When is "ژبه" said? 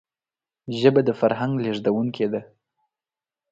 0.79-1.01